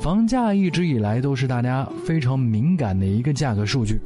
[0.00, 4.00] 房价一直以来都是大家非常敏感的一个价格数据。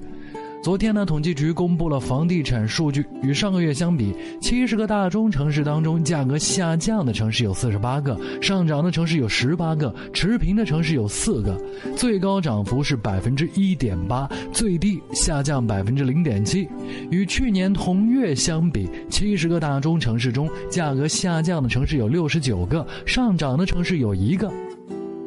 [0.61, 11.57] 昨天呢，统计局公布了房地产数据，与上个月相比，七十个大中城市当中，价格下降的城市有四十八个，上涨的城市有十八个，持平的城市有四个，
[11.95, 16.67] 最高涨幅是百分之一点八，最低下降百分之零点七。
[17.11, 24.51] 与去年同月相比，七十个大中城市中，价格下降的城市有六十九个，上涨的城市有一个。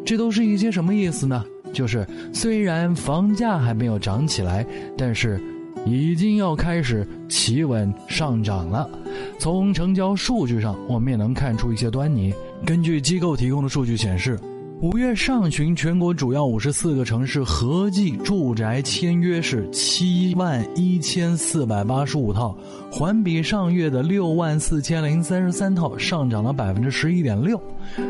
[0.08, 1.44] 这都是一些什么意思呢？
[1.74, 4.66] 就是虽然房价还没有涨起来，
[4.98, 5.38] 但是
[5.86, 8.90] 已经要开始企稳上涨了。
[9.38, 12.34] 从成交数据上，我们也能看出一些端倪。
[12.66, 14.40] 根据机构提供的数据显示，
[14.80, 22.56] 五月上旬全国主要五十四个城市合计住宅签约是七万一千四百八十五套，
[22.92, 27.60] 环比上月的六万四千零三十三套上涨了百分之十一点六，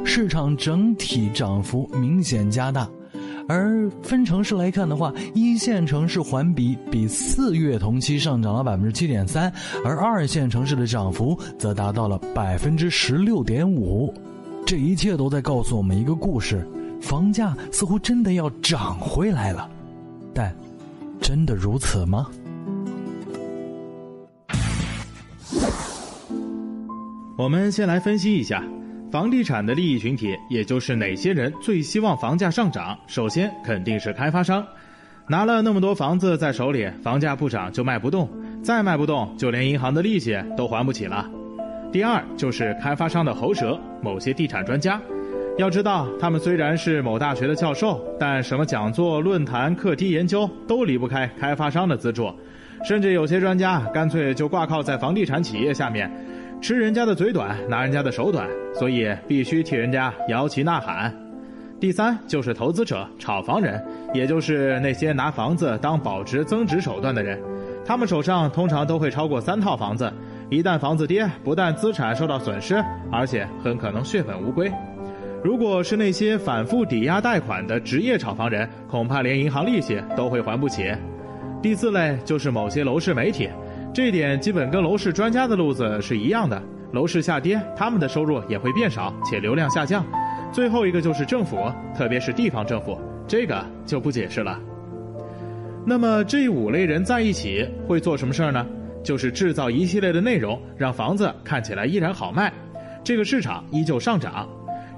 [0.04, 2.86] 市场整体涨幅明显加大。
[3.48, 9.50] 而分城市来看的话，一线城市环比比四月同期上涨了百分之七点三，
[9.86, 14.14] 而二线城市的涨幅则达到了百分之十六点五。
[14.68, 16.68] 这一切都在告诉我们一个故事：
[17.02, 19.70] 房价似乎真的要涨回来了。
[20.34, 20.54] 但，
[21.22, 22.28] 真的如此吗？
[27.38, 28.62] 我们先来分析一下。
[29.10, 33.00] 房地产的利益群体，也就是哪些人最希望房价上涨？
[33.08, 34.68] 首先肯定是开发商，
[35.30, 38.30] 拿了那么多房子在手里，房价不涨就卖不动，
[38.62, 41.26] 再卖不动就连银行的利息都还不起了。
[41.92, 45.02] 第二就是开发商的喉舌，某些地产专家。
[45.58, 52.32] 要知道，他们虽然是某大学的教授，但什么讲座、论坛、课题研究都离不开开发商的资助，
[52.84, 56.12] 甚至有些专家干脆就挂靠在房地产企业下面。
[56.62, 61.12] 吃人家的嘴短，拿人家的手短，所以必须替人家摇旗呐喊。
[61.80, 67.40] 第三就是投资者、炒房人，也就是那些拿房子当保值增值手段的人。
[67.86, 70.12] 他们手上通常都会超过三套房子，
[70.50, 72.82] 一旦房子跌，不但资产受到损失，
[73.12, 74.72] 而且很可能血本无归。
[75.44, 80.92] 如果是那些反复抵押贷款的职业炒房人，恐怕连银行利息都会还不起。
[81.62, 83.50] 第四类就是某些楼市媒体。
[83.94, 86.62] 这一点基本跟楼市专家的路子是一样的。
[86.94, 90.06] 楼市下跌，他们的收入也会变少，且流量下降。
[90.54, 92.98] 最后一个就是政府，特别是地方政府，
[93.28, 94.58] 这个就不解释了。
[95.86, 98.66] 那么这五类人在一起会做什么事儿呢？
[99.08, 102.52] 就是制造一系列的内容，让房子看起来依然好卖，
[103.06, 104.46] 这个市场依旧上涨。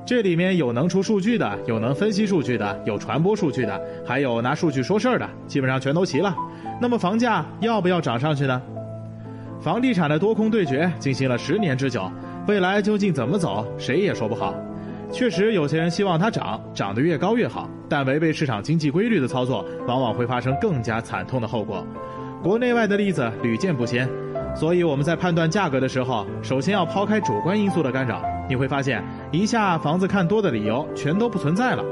[0.03, 6.36] 这里面有能出数据的，有能分析数据的，有传播数据的，还有拿数据说事儿的，基本上全都齐了。
[6.81, 8.59] 那么房价要不要涨上去呢？
[9.62, 12.12] 房地产的多空对决进行了十年之久，
[12.48, 14.56] 未来究竟怎么走，谁也说不好。
[15.12, 21.86] 确实，有些人希望它涨，涨得越高越好，但违背市场经济规律的操作，往往会发生更加惨痛的后果。
[22.41, 24.07] 国内外的例子屡见不鲜，
[24.55, 28.23] 所以我们在判断价格的时候，首先要抛开主观因素的干扰。
[28.47, 31.83] 你会发现，一下房子看多的理由全都不存在了。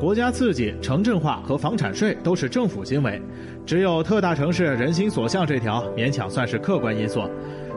[0.00, 3.22] 国家刺激、城镇化和房产税都是政府行为，
[3.64, 7.22] 只有特大城市人心所向这条勉强算是客观因素，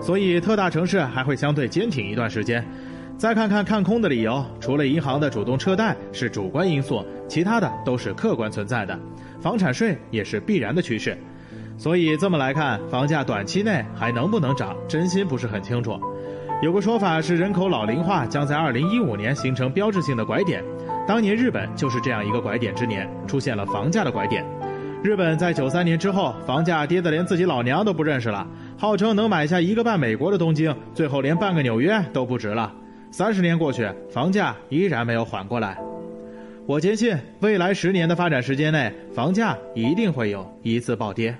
[0.01, 2.65] 所以特大城市还会相对坚挺一段时间。
[3.17, 8.99] 再看看看空的理由，除了银行的主动撤贷是主观因素，其他的都是客观存在的。
[9.39, 11.15] 房产税也是必然的趋势，
[11.77, 15.99] 所以这么来看，房价短期内还能不能涨，真心不是很清楚。
[16.61, 20.63] 有个说法是，人口老龄化将在二零一五年形成标志性的拐点。
[21.05, 24.43] 当年日本就是这样一个拐点之年，出现了房价的拐点。
[25.03, 28.47] 日本在九三年之后，房价跌得连自己老娘都不认识了，
[28.77, 32.73] 号称能买下一个半美国的东京，最后连半个纽约都不值了。
[33.11, 35.77] 三十年过去，房价依然没有缓过来。
[36.65, 41.35] 我坚信，未来十年的发展时间内，房价一定会有一次暴跌。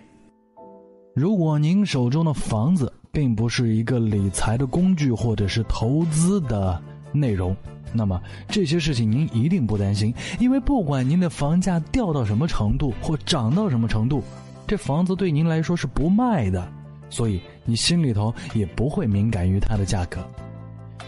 [1.16, 6.78] 如果您手中的房子并不是一个理财的工具，或者是投资的
[7.14, 7.56] 内容。
[7.94, 14.22] 那么这些事情您一定不担心，因为不管您的房价掉到什么程度或涨到什么程度，
[14.68, 16.70] 这房子对您来说是不卖的，
[17.10, 20.20] 所以你心里头也不会敏感于它的价格。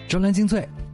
[0.07, 0.65] 专栏精粹，